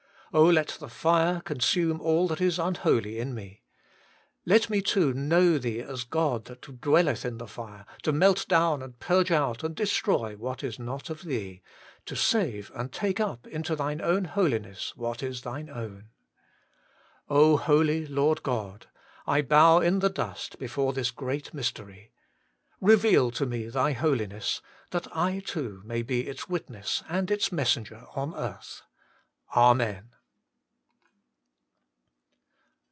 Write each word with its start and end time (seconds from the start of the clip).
Oh, 0.33 0.45
let 0.45 0.77
the 0.79 0.87
fire 0.87 1.41
consume 1.41 1.99
all 1.99 2.25
that 2.29 2.39
is 2.39 2.57
unholy 2.57 3.19
in 3.19 3.35
me! 3.35 3.63
Let 4.45 4.69
me 4.69 4.77
44 4.77 4.77
HOLY 4.77 4.77
IN 4.77 4.81
CHRIST. 4.85 4.93
too 4.93 5.27
know 5.27 5.57
Thee 5.57 5.79
as 5.81 6.03
the 6.05 6.09
God 6.09 6.45
that 6.45 6.61
dwelleth 6.79 7.25
in 7.25 7.37
the 7.37 7.47
fire, 7.47 7.85
to 8.03 8.13
melt 8.13 8.47
down 8.47 8.81
and 8.81 8.97
purge 8.97 9.29
out 9.29 9.61
and 9.61 9.75
destroy 9.75 10.37
what 10.37 10.63
is 10.63 10.79
not 10.79 11.09
of 11.09 11.23
Thee, 11.23 11.61
to 12.05 12.15
save 12.15 12.71
and 12.73 12.93
take 12.93 13.19
up 13.19 13.45
into 13.45 13.75
Thine 13.75 13.99
own 13.99 14.23
Holiness 14.23 14.95
what 14.95 15.21
is 15.21 15.41
Thine 15.41 15.69
own. 15.69 16.11
Holy 17.27 18.05
Lord 18.07 18.41
God! 18.41 18.87
I 19.27 19.41
bow 19.41 19.79
in 19.81 19.99
the 19.99 20.09
dust 20.09 20.57
before 20.57 20.93
this 20.93 21.11
great 21.11 21.53
mystery. 21.53 22.13
Eeveal 22.81 23.33
to 23.35 23.45
me 23.45 23.67
Thy 23.67 23.91
Holiness, 23.91 24.61
that 24.91 25.13
I 25.13 25.39
too 25.41 25.81
may 25.83 26.01
be 26.03 26.25
its 26.25 26.47
witness 26.47 27.03
and 27.09 27.29
its 27.29 27.51
messenger 27.51 28.05
on 28.15 28.33
earth. 28.33 28.83
Amen. 29.57 30.07